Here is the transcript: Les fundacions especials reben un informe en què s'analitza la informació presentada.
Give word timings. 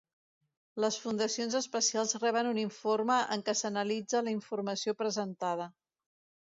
Les 0.83 0.95
fundacions 1.03 1.57
especials 1.59 2.17
reben 2.25 2.49
un 2.55 2.63
informe 2.63 3.21
en 3.37 3.47
què 3.51 3.57
s'analitza 3.63 4.27
la 4.27 4.35
informació 4.41 5.01
presentada. 5.05 5.75